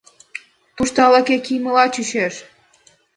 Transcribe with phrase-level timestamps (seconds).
[0.75, 2.35] —Тушто ала-кӧ кийымыла чучеш!